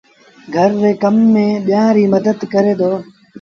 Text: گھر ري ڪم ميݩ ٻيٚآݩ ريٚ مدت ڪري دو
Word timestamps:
گھر 0.55 0.69
ري 0.83 0.91
ڪم 1.03 1.15
ميݩ 1.33 1.61
ٻيٚآݩ 1.65 1.93
ريٚ 1.95 2.11
مدت 2.13 2.39
ڪري 2.53 2.73
دو 2.79 2.91